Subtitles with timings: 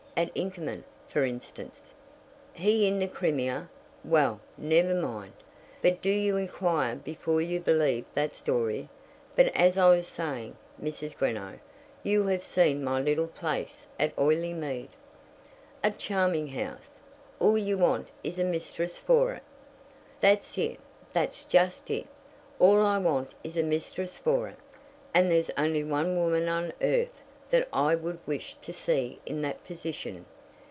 [0.17, 1.93] At Inkerman, for instance"
[2.53, 3.69] "He in the Crimea!
[4.03, 5.31] Well, never mind.
[5.81, 8.89] But do you inquire before you believe that story.
[9.37, 11.15] But as I was saying, Mrs.
[11.17, 11.59] Greenow,
[12.03, 14.89] you have seen my little place at Oileymead."
[15.83, 16.99] "A charming house.
[17.39, 19.43] All you want is a mistress for it."
[20.19, 20.79] "That's it;
[21.13, 22.05] that's just it.
[22.59, 24.57] All I want is a mistress for it.
[25.15, 27.13] And there's only one woman on earth
[27.49, 30.25] that I would wish to see in that position.